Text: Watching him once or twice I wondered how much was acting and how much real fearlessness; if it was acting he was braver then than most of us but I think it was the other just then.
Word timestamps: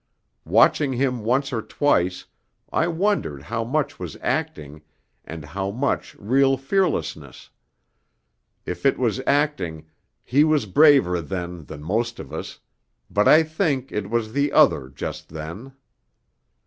Watching 0.47 0.93
him 0.93 1.23
once 1.23 1.53
or 1.53 1.61
twice 1.61 2.25
I 2.73 2.87
wondered 2.87 3.43
how 3.43 3.63
much 3.63 3.99
was 3.99 4.17
acting 4.19 4.81
and 5.25 5.45
how 5.45 5.69
much 5.69 6.15
real 6.15 6.57
fearlessness; 6.57 7.51
if 8.65 8.83
it 8.83 8.97
was 8.97 9.21
acting 9.27 9.85
he 10.23 10.43
was 10.43 10.65
braver 10.65 11.21
then 11.21 11.65
than 11.65 11.83
most 11.83 12.19
of 12.19 12.33
us 12.33 12.57
but 13.11 13.27
I 13.27 13.43
think 13.43 13.91
it 13.91 14.09
was 14.09 14.33
the 14.33 14.51
other 14.51 14.89
just 14.89 15.29
then. 15.29 15.71